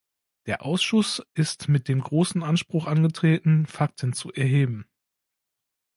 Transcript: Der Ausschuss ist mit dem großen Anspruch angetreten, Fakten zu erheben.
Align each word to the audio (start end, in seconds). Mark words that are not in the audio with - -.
Der 0.47 0.65
Ausschuss 0.65 1.21
ist 1.35 1.67
mit 1.69 1.87
dem 1.87 2.01
großen 2.01 2.41
Anspruch 2.41 2.87
angetreten, 2.87 3.67
Fakten 3.67 4.13
zu 4.13 4.31
erheben. 4.33 4.87